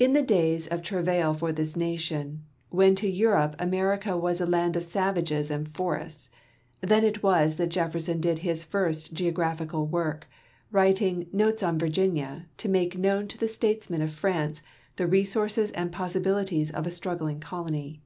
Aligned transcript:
In 0.00 0.14
the 0.14 0.22
days 0.22 0.66
of 0.66 0.82
travail 0.82 1.32
for 1.32 1.52
this 1.52 1.76
nation, 1.76 2.44
when 2.70 2.96
to 2.96 3.08
Europe 3.08 3.54
America 3.60 4.16
was 4.18 4.40
a 4.40 4.46
land 4.46 4.74
of 4.74 4.82
savages 4.82 5.48
and 5.48 5.68
forests, 5.68 6.28
then 6.80 7.04
it 7.04 7.22
was 7.22 7.54
that 7.54 7.68
Jeffer.son 7.68 8.20
did 8.20 8.40
his 8.40 8.64
first 8.64 9.12
geographical 9.12 9.86
wo*rk, 9.86 10.26
writing" 10.72 11.28
Notes 11.32 11.62
on 11.62 11.78
Virginia," 11.78 12.46
to 12.56 12.68
make 12.68 12.98
known 12.98 13.28
to 13.28 13.38
the 13.38 13.46
statesmen 13.46 14.02
of 14.02 14.10
France 14.10 14.60
the 14.96 15.06
resources 15.06 15.70
and 15.70 15.92
possibilities 15.92 16.72
of 16.72 16.84
a 16.84 16.90
struggling 16.90 17.38
colony. 17.38 18.02